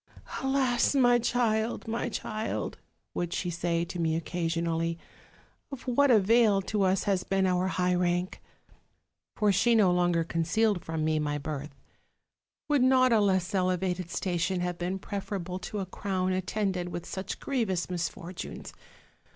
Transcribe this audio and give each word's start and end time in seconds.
'Alas, 0.41 0.95
my 0.95 1.19
child, 1.19 1.87
my 1.87 2.09
child!' 2.09 2.79
would 3.13 3.31
she 3.31 3.51
say 3.51 3.85
to 3.85 3.99
me 3.99 4.15
occasion 4.15 4.65
ally, 4.65 4.93
'of 5.71 5.83
what 5.83 6.09
avail 6.09 6.59
to 6.59 6.81
us 6.81 7.03
has 7.03 7.23
been 7.23 7.45
our 7.45 7.67
high 7.67 7.93
rank?' 7.93 8.41
for 9.35 9.51
she 9.51 9.75
no 9.75 9.91
longer 9.91 10.23
concealed 10.23 10.83
from 10.83 11.05
me 11.05 11.19
my 11.19 11.37
birth 11.37 11.75
'would 12.67 12.81
not 12.81 13.13
a 13.13 13.19
less 13.19 13.53
elevated 13.53 14.09
station 14.09 14.61
have 14.61 14.79
been 14.79 14.97
preferable 14.97 15.59
to 15.59 15.77
a 15.77 15.85
crown 15.85 16.33
at 16.33 16.47
tended 16.47 16.89
with 16.89 17.05
such 17.05 17.39
grievous 17.39 17.87
misfortunes? 17.87 18.73